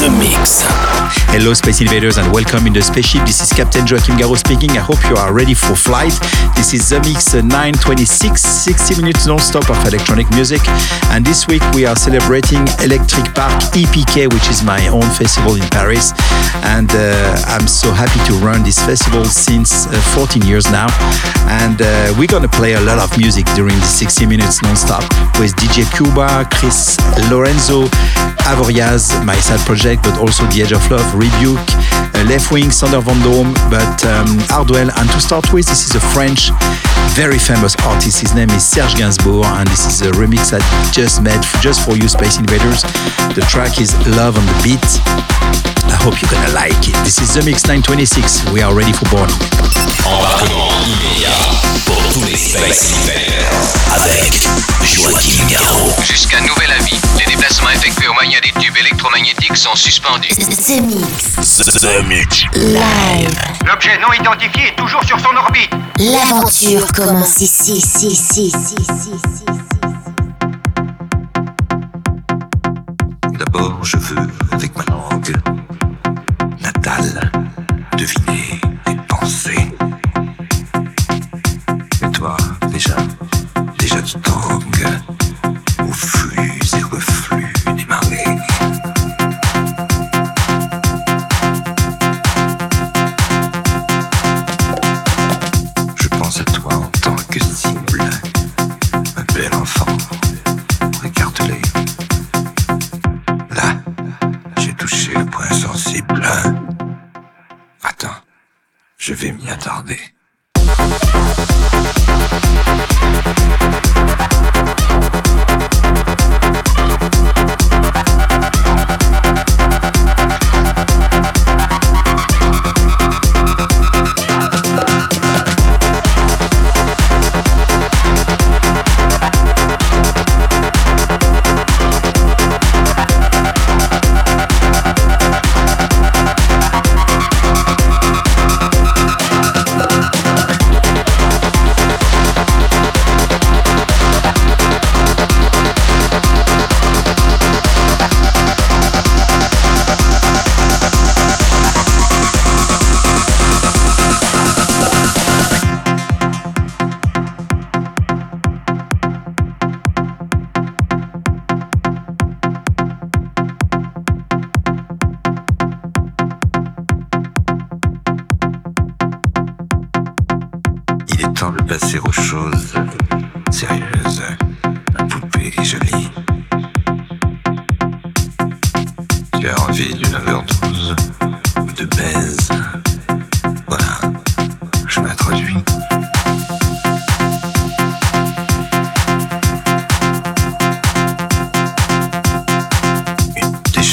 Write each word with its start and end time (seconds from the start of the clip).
The 0.00 0.10
Mix. 0.10 0.64
Hello, 1.30 1.54
Space 1.54 1.80
Invaders, 1.80 2.16
and 2.16 2.32
welcome 2.32 2.66
in 2.66 2.72
the 2.72 2.82
spaceship. 2.82 3.26
This 3.26 3.40
is 3.40 3.52
Captain 3.52 3.86
Joachim 3.86 4.16
Garraud 4.16 4.38
speaking. 4.38 4.70
I 4.72 4.82
hope 4.82 4.98
you 5.08 5.16
are 5.16 5.32
ready 5.32 5.54
for 5.54 5.76
flight. 5.76 6.12
This 6.56 6.74
is 6.74 6.88
The 6.88 6.98
Mix 7.06 7.34
uh, 7.34 7.42
926, 7.42 8.40
60 8.40 9.02
minutes 9.02 9.26
non-stop 9.26 9.70
of 9.70 9.78
electronic 9.86 10.28
music. 10.30 10.66
And 11.14 11.24
this 11.24 11.46
week 11.46 11.62
we 11.74 11.86
are 11.86 11.94
celebrating 11.94 12.66
Electric 12.82 13.34
Park 13.38 13.54
EPK, 13.70 14.32
which 14.32 14.48
is 14.48 14.64
my 14.64 14.88
own 14.88 15.06
festival 15.14 15.54
in 15.54 15.66
Paris. 15.70 16.10
And 16.74 16.90
uh, 16.90 17.54
I'm 17.54 17.68
so 17.68 17.92
happy 17.92 18.18
to 18.26 18.34
run 18.42 18.64
this 18.64 18.78
festival 18.82 19.24
since 19.26 19.86
uh, 19.86 19.94
14 20.18 20.42
years 20.42 20.70
now. 20.70 20.88
And 21.62 21.78
uh, 21.82 22.14
we're 22.18 22.30
gonna 22.30 22.50
play 22.50 22.74
a 22.74 22.80
lot 22.80 22.98
of 22.98 23.16
music 23.18 23.46
during 23.54 23.76
the 23.78 23.90
60 23.90 24.26
minutes 24.26 24.62
non-stop 24.62 25.02
with 25.38 25.54
DJ 25.54 25.86
Cuba, 25.94 26.48
Chris 26.50 26.98
Lorenzo, 27.30 27.86
Avoriaz, 28.48 29.24
my 29.24 29.36
side 29.36 29.60
project, 29.60 29.83
but 29.84 30.16
also 30.16 30.48
The 30.48 30.62
Edge 30.64 30.72
of 30.72 30.80
Love, 30.90 31.04
Rebuke, 31.12 31.60
uh, 32.16 32.24
Left 32.24 32.50
Wing, 32.50 32.70
Sander 32.70 33.04
Van 33.04 33.20
Dome, 33.20 33.52
but 33.68 34.00
um, 34.08 34.40
Hardwell. 34.48 34.88
And 34.96 35.10
to 35.10 35.20
start 35.20 35.52
with, 35.52 35.66
this 35.68 35.84
is 35.84 35.94
a 35.94 36.00
French, 36.00 36.48
very 37.12 37.36
famous 37.36 37.76
artist. 37.84 38.24
His 38.24 38.34
name 38.34 38.48
is 38.56 38.64
Serge 38.64 38.96
Gainsbourg, 38.96 39.44
and 39.44 39.68
this 39.68 39.84
is 39.84 40.00
a 40.00 40.10
remix 40.16 40.56
I 40.56 40.64
just 40.90 41.20
made 41.20 41.36
just 41.60 41.84
for 41.84 41.96
you, 42.00 42.08
Space 42.08 42.38
Invaders. 42.38 42.80
The 43.36 43.44
track 43.44 43.78
is 43.78 43.92
Love 44.16 44.40
on 44.40 44.46
the 44.48 44.56
Beat. 44.64 44.88
I 45.92 46.00
hope 46.00 46.16
you're 46.16 46.32
gonna 46.32 46.54
like 46.56 46.80
it. 46.88 46.96
This 47.04 47.20
is 47.20 47.34
The 47.34 47.44
Mix 47.44 47.68
926. 47.68 48.48
We 48.56 48.62
are 48.64 48.72
ready 48.72 48.92
for 48.96 49.04
boarding. 49.12 49.36
Embarquement 50.08 50.72
immédiat 50.80 51.44
pour 51.84 52.00
tous 52.08 52.24
les 52.24 52.36
Space 52.36 52.88
Invaders 53.04 53.68
avec 53.92 54.32
Joachim 54.80 55.44
Garraud. 55.50 55.92
Jusqu'à 56.00 56.40
nouvel 56.40 56.72
avis, 56.80 57.00
les 57.34 57.40
déplacements 57.40 57.70
effectués 57.70 58.08
au 58.08 58.14
moyen 58.14 58.38
des 58.40 58.52
tubes 58.60 58.76
électromagnétiques 58.76 59.56
sont 59.56 59.74
suspendus. 59.74 60.28
The 60.28 60.80
Mix. 60.82 61.56
The 61.80 62.04
Mix. 62.06 62.44
Live. 62.54 63.36
L'objet 63.66 63.98
non 63.98 64.12
identifié 64.12 64.68
est 64.68 64.76
toujours 64.76 65.02
sur 65.04 65.18
son 65.18 65.34
orbite. 65.36 65.70
L'aventure 65.98 66.86
commence 66.92 67.40
ici, 67.40 67.78
ici, 67.78 68.08
ici, 68.08 68.46
ici, 68.46 68.74
ici, 68.78 69.10
ici. 69.12 69.44
D'abord, 73.38 73.78
je 73.82 73.96
veux, 73.96 74.28
avec 74.52 74.76
ma 74.76 74.84
langue 74.84 75.34
natale, 76.60 77.32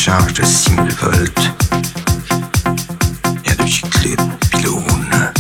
Une 0.02 0.06
décharge 0.06 0.34
de 0.34 0.44
6000 0.44 0.94
volts. 0.96 1.52
Rien 3.46 3.56
de 3.60 3.66
giclée 3.68 4.16
de 4.16 4.48
pylône. 4.50 5.32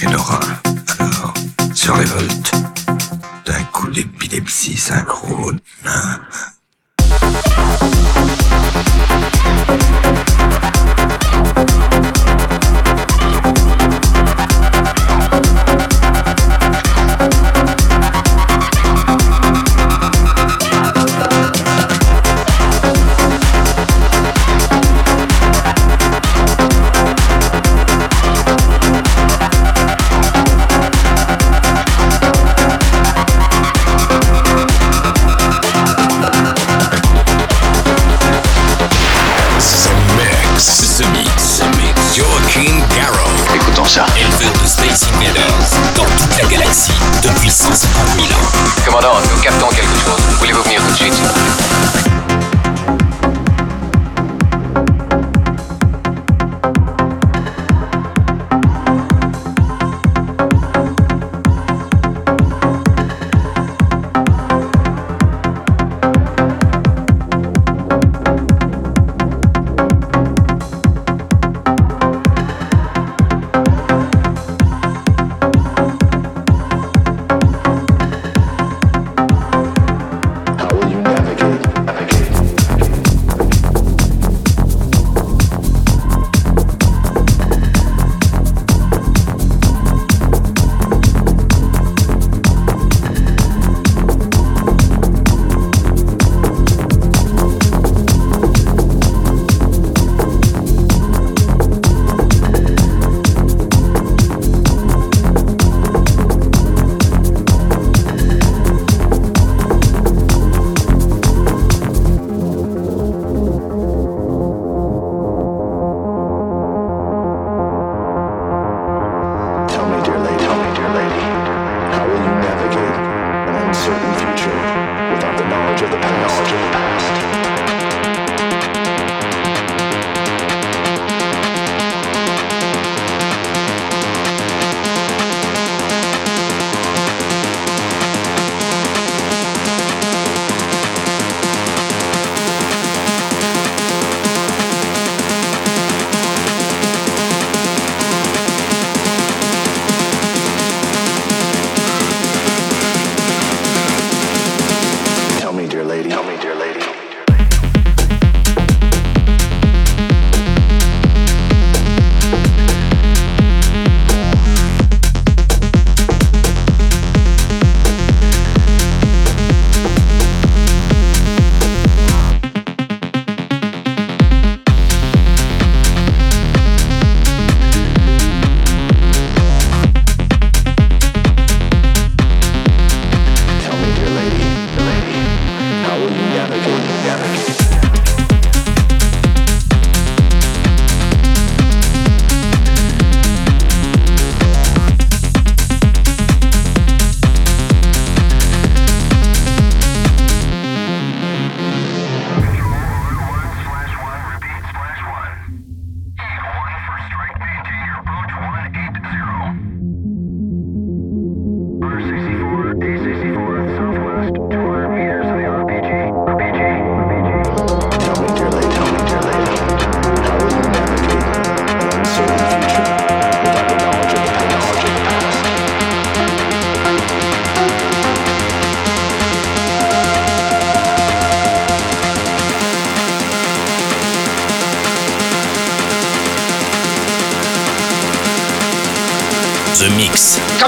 Et 0.00 0.06
Nora, 0.06 0.40
alors, 0.98 1.34
se 1.74 1.90
révolte 1.90 2.52
d'un 3.44 3.62
coup 3.72 3.90
d'épilepsie 3.90 4.78
synchrone. 4.78 5.60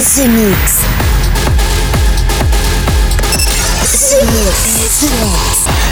The, 0.00 0.26
Mix. 0.28 0.80
The 3.82 4.24
Mix. 4.32 5.04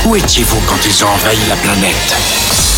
Où 0.07 0.17
étiez-vous 0.17 0.61
quand 0.67 0.79
ils 0.87 1.05
ont 1.05 1.09
envahi 1.09 1.39
la 1.47 1.57
planète? 1.57 2.78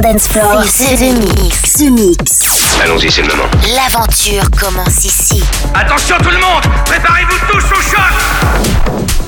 Dance 0.00 0.28
floor. 0.28 0.62
C'est 0.64 0.96
The 0.96 1.42
Mix. 1.42 1.72
The 1.74 1.90
Mix. 1.90 2.78
Allons-y, 2.82 3.10
c'est 3.10 3.22
le 3.22 3.28
moment. 3.28 3.48
L'aventure 3.74 4.48
commence 4.50 5.04
ici. 5.04 5.42
Attention 5.74 6.16
tout 6.18 6.30
le 6.30 6.38
monde 6.38 6.62
Préparez-vous 6.84 7.38
tous 7.50 7.64
au 7.64 7.80
choc 7.80 9.27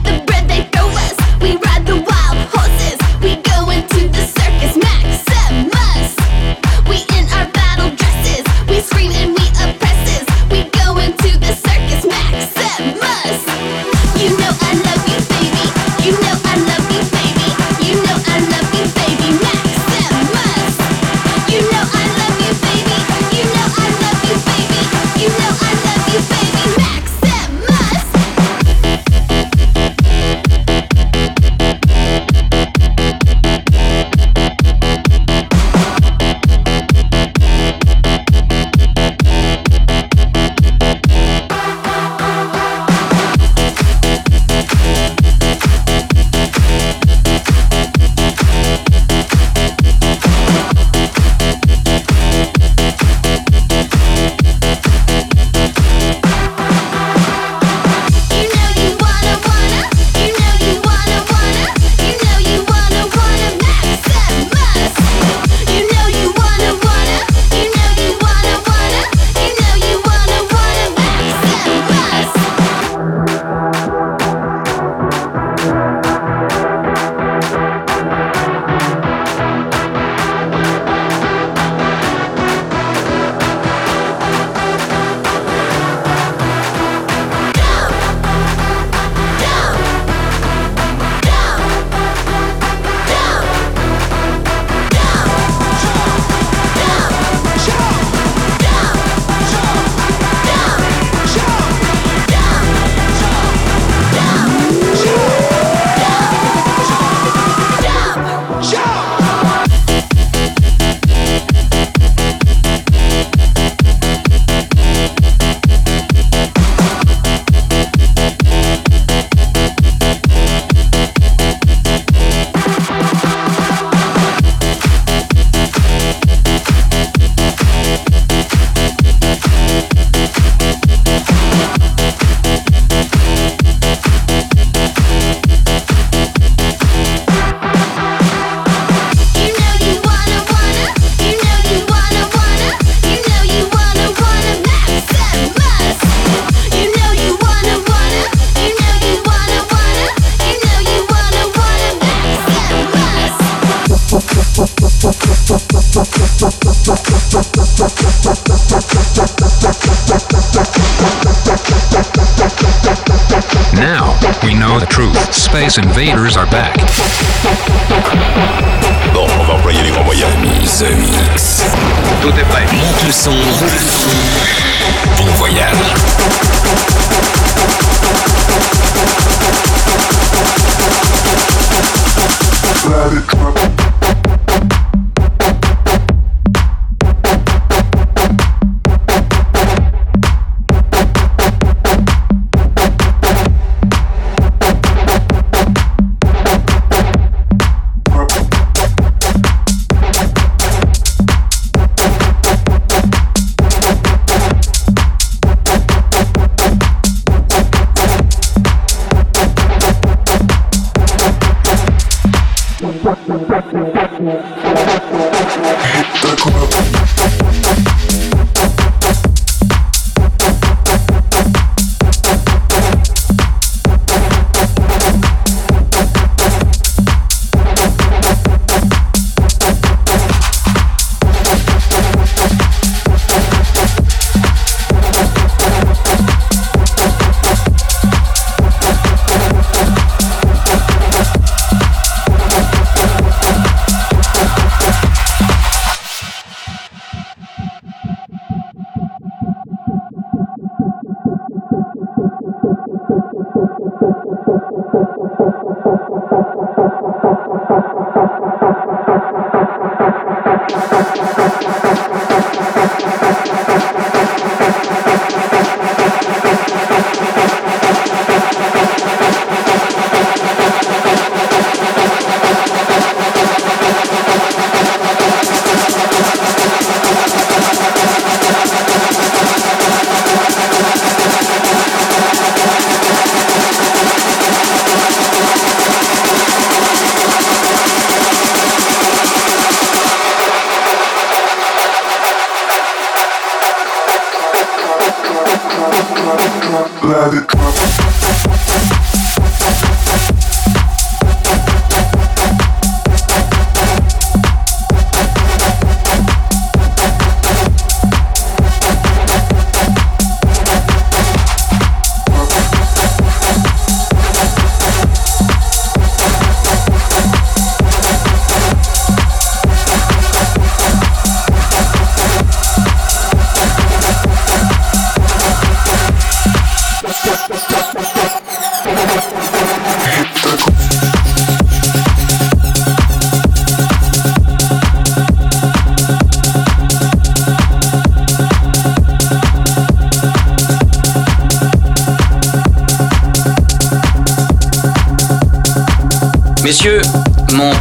Messieurs, 296.71 297.45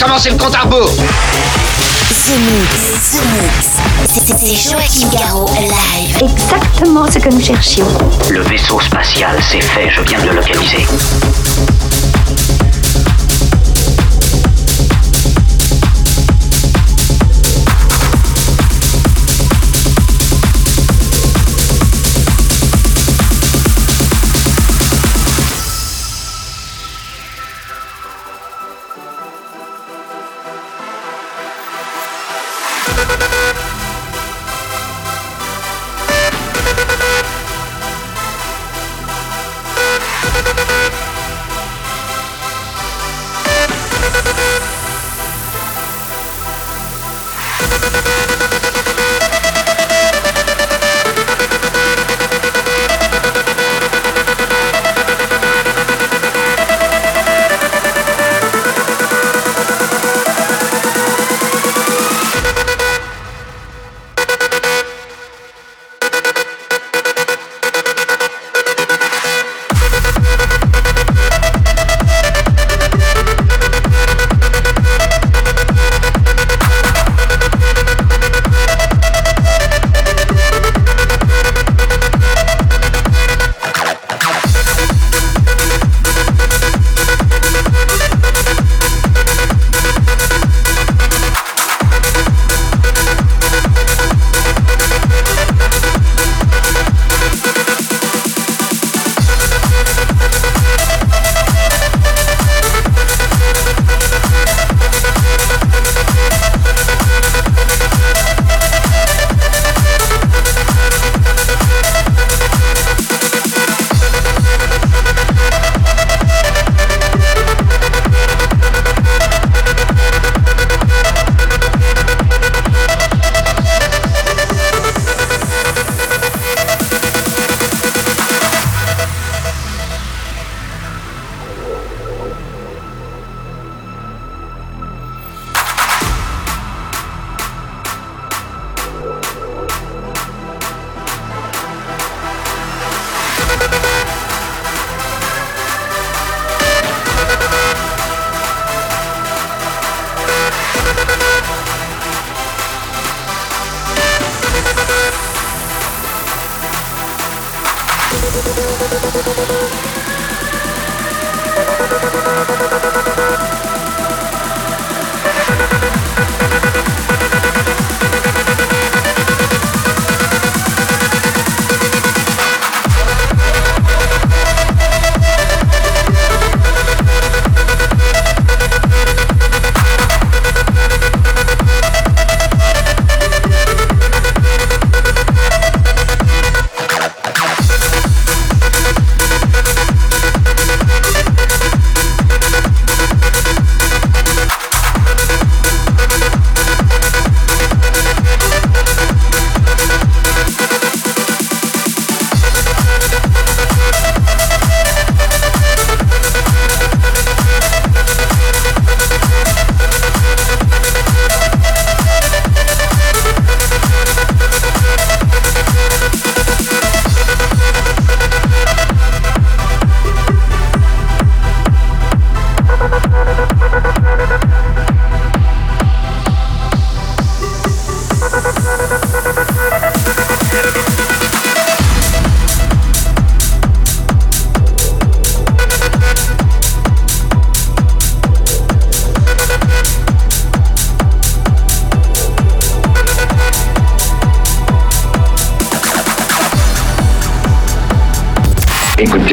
Commencez 0.00 0.30
le 0.30 0.36
compte 0.36 0.54
à 0.54 0.60
rebours 0.60 0.90
The 0.90 2.32
Mix, 2.38 3.12
The 3.12 3.22
Mix. 3.34 3.68
C'était 4.12 4.54
Joachim 4.54 5.08
Garraud 5.10 5.48
live. 5.58 6.16
Exactement 6.22 7.10
ce 7.10 7.18
que 7.18 7.28
nous 7.28 7.40
cherchions. 7.40 7.86
Le 8.30 8.40
vaisseau 8.42 8.80
spatial, 8.80 9.38
c'est 9.42 9.60
fait, 9.60 9.90
je 9.90 10.00
viens 10.02 10.20
de 10.20 10.28
le 10.28 10.36
localiser. 10.36 10.86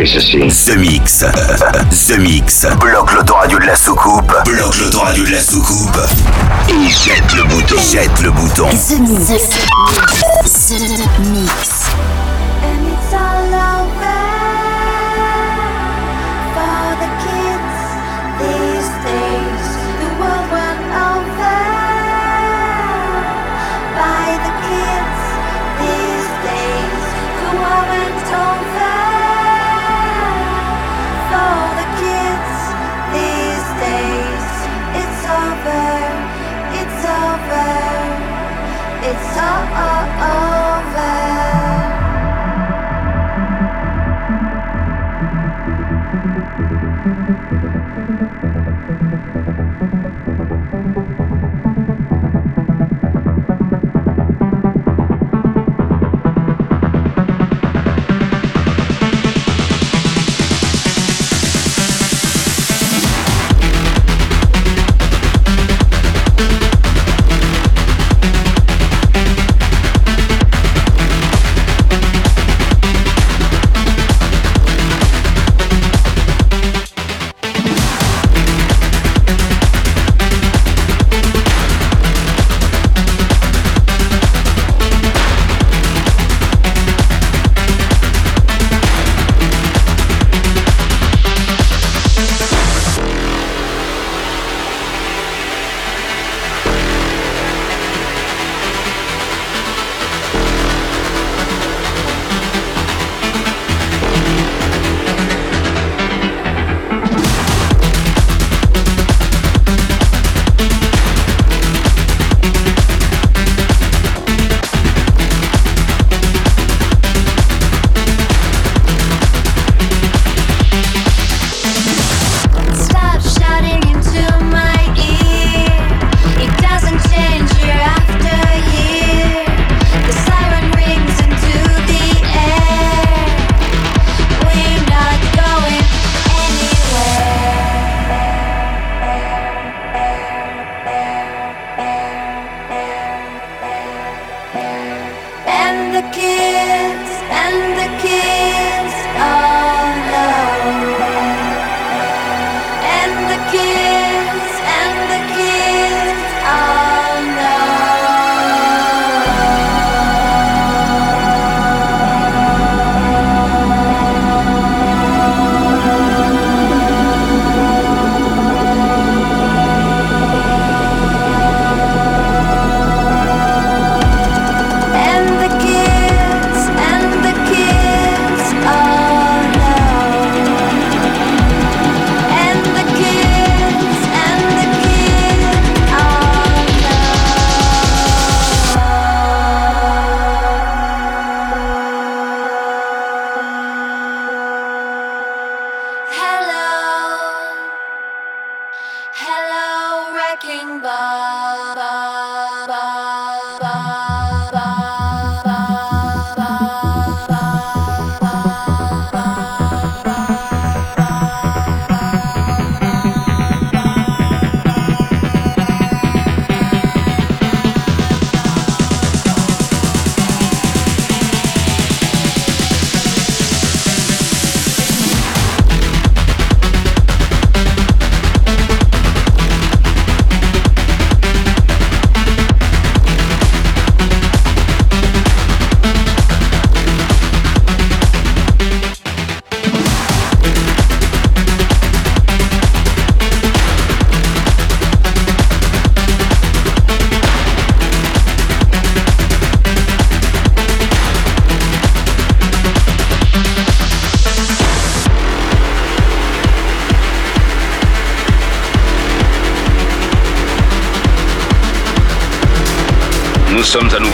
The 0.08 0.78
Mix. 0.78 1.20
The 1.20 2.18
Mix. 2.18 2.66
Bloque 2.80 3.12
l'autoradio 3.14 3.60
de 3.60 3.66
la 3.66 3.76
soucoupe. 3.76 4.34
Bloque 4.45 4.78
l'autoradio 4.78 5.26
de 5.26 5.32
la 5.32 5.41
soucoupe. 5.41 5.99
Et 6.70 6.88
jette 6.88 7.34
le 7.36 7.43
bouton. 7.43 7.76
Jette 7.91 8.22
le 8.22 8.32
bouton. 8.32 8.70
The 8.70 10.37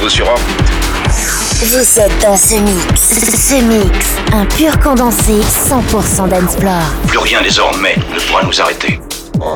sur 0.09 0.27
Orbit. 0.27 0.41
Vous 1.65 1.99
êtes 1.99 2.21
dans 2.21 2.35
ce 2.35 2.55
mix. 2.55 3.01
Ce 3.01 3.55
mix, 3.63 4.07
un 4.33 4.45
pur 4.45 4.77
condensé 4.79 5.39
100% 5.41 6.29
d'Ensplore. 6.29 6.91
Plus 7.07 7.19
rien 7.19 7.41
désormais 7.41 7.95
ne 8.13 8.19
pourra 8.27 8.43
nous 8.43 8.61
arrêter. 8.61 8.99
Ah, 9.41 9.55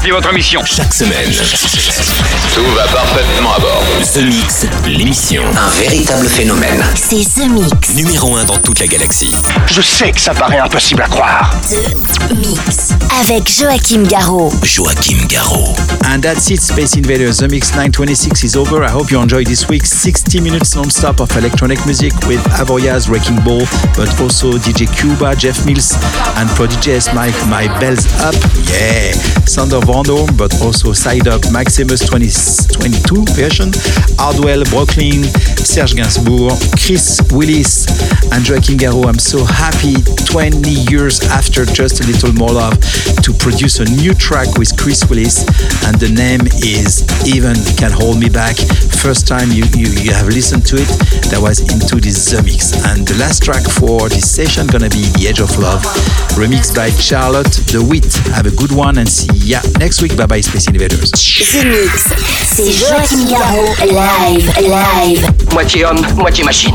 Rempli 0.00 0.10
votre 0.12 0.32
mission. 0.32 0.64
Chaque 0.64 0.94
semaine, 0.94 1.30
Tout 2.54 2.64
va 2.74 2.82
parfaitement 2.88 3.54
à 3.54 3.60
bord. 3.60 3.84
The 4.12 4.24
Mix, 4.24 4.66
l'émission. 4.86 5.42
Un 5.56 5.68
véritable 5.80 6.26
phénomène. 6.26 6.82
C'est 6.96 7.24
The 7.24 7.48
Mix. 7.48 7.94
Numéro 7.94 8.34
1 8.34 8.44
dans 8.44 8.56
toute 8.58 8.80
la 8.80 8.86
galaxie. 8.88 9.34
Je 9.66 9.80
sais 9.80 10.10
que 10.10 10.20
ça 10.20 10.34
paraît 10.34 10.58
impossible 10.58 11.02
à 11.02 11.08
croire. 11.08 11.54
The 11.70 12.34
Mix. 12.34 12.90
Avec 13.20 13.48
Joachim 13.48 14.02
Garraud. 14.02 14.52
Joachim 14.64 15.18
Garraud. 15.28 15.76
And 16.06 16.20
that's 16.20 16.50
it, 16.50 16.60
Space 16.60 16.96
Invaders. 16.96 17.36
The 17.36 17.48
Mix 17.48 17.70
926 17.72 18.42
is 18.44 18.56
over. 18.56 18.82
I 18.82 18.90
hope 18.90 19.10
you 19.10 19.20
enjoyed 19.20 19.46
this 19.46 19.68
week's 19.68 19.90
60 19.90 20.40
minutes 20.40 20.74
non-stop 20.74 21.20
of 21.20 21.30
electronic 21.36 21.84
music 21.86 22.12
with 22.26 22.44
Avoya's 22.58 23.08
Wrecking 23.08 23.40
Ball, 23.44 23.62
but 23.96 24.08
also 24.20 24.52
DJ 24.58 24.86
Cuba, 24.96 25.36
Jeff 25.36 25.64
Mills, 25.66 25.94
and 26.36 26.48
Prodigy 26.50 26.92
S 26.92 27.14
Mike, 27.14 27.36
My 27.46 27.68
Bells 27.78 28.06
Up. 28.20 28.34
Yeah. 28.66 29.12
Sound 29.46 29.72
of 29.72 29.84
Vendome, 29.84 30.36
but 30.36 30.52
also 30.62 30.92
Psyduck, 30.92 31.50
Maximus 31.52 32.02
2022 32.40 33.24
version, 33.36 33.70
Hardwell, 34.16 34.64
Brooklyn, 34.72 35.24
Serge 35.60 35.94
Gainsbourg, 35.94 36.56
Chris 36.80 37.20
Willis, 37.32 37.84
and 38.32 38.46
Joachim 38.46 38.78
Garraud. 38.78 39.06
I'm 39.06 39.18
so 39.18 39.44
happy 39.44 40.00
20 40.24 40.70
years 40.88 41.20
after 41.28 41.64
Just 41.64 42.00
a 42.00 42.06
Little 42.06 42.32
More 42.32 42.52
Love 42.52 42.80
to 43.20 43.32
produce 43.34 43.80
a 43.80 43.84
new 43.84 44.14
track 44.14 44.56
with 44.56 44.72
Chris 44.76 45.04
Willis, 45.10 45.44
and 45.84 46.00
the 46.00 46.08
name 46.08 46.40
is 46.64 47.04
Even 47.28 47.54
Can 47.76 47.92
Hold 47.92 48.18
Me 48.18 48.28
Back. 48.28 48.56
First 48.56 49.28
time 49.28 49.50
you, 49.50 49.64
you, 49.76 49.88
you 50.00 50.12
have 50.12 50.28
listened 50.28 50.64
to 50.72 50.76
it, 50.80 50.88
that 51.30 51.40
was 51.40 51.60
into 51.60 51.96
this 51.96 52.30
The 52.30 52.42
Mix. 52.42 52.72
And 52.86 53.06
the 53.06 53.14
last 53.18 53.42
track 53.42 53.62
for 53.62 54.08
this 54.08 54.28
session 54.28 54.66
gonna 54.66 54.90
be 54.90 55.06
The 55.16 55.28
Edge 55.28 55.40
of 55.40 55.50
Love, 55.58 55.82
remixed 56.34 56.74
by 56.74 56.90
Charlotte 56.90 57.52
The 57.70 57.82
Wit. 57.82 58.12
Have 58.34 58.46
a 58.46 58.54
good 58.54 58.72
one 58.72 58.98
and 58.98 59.08
see 59.08 59.30
ya 59.34 59.60
next 59.78 60.02
week. 60.02 60.16
Bye 60.16 60.26
bye, 60.26 60.40
Space 60.40 60.66
Invaders. 60.68 61.10
The 61.10 61.64
Mix. 61.64 62.10
C'est 62.46 62.70
Joachim 62.70 63.26
Garraud. 63.28 63.70
Live. 63.86 64.46
Live. 64.60 65.22
Moitié 65.54 65.84
homme, 65.84 66.02
moitié 66.16 66.44
machine. 66.44 66.74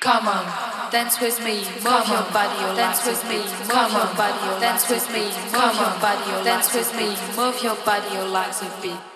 Come 0.00 0.28
on, 0.28 0.90
dance 0.92 1.20
with 1.20 1.40
me, 1.42 1.64
move 1.82 2.06
your 2.08 2.26
body, 2.30 2.76
dance 2.76 3.04
with 3.06 3.24
me, 3.28 3.38
move 3.38 3.92
your 3.92 4.14
body, 4.14 4.60
dance 4.60 4.88
with 4.88 5.10
me, 5.10 5.24
move 5.52 5.74
your 5.74 5.94
body, 6.00 6.44
dance 6.44 6.74
with 6.74 6.94
me, 6.94 7.16
move 7.36 7.62
your 7.62 7.76
body, 7.76 8.14
your 8.14 8.28
legs 8.28 8.62
and 8.62 8.72
feet. 8.74 9.15